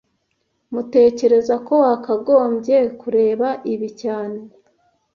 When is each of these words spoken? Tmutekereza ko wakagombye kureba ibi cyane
Tmutekereza 0.67 1.55
ko 1.67 1.73
wakagombye 1.83 2.77
kureba 3.01 3.47
ibi 3.73 3.89
cyane 4.01 4.39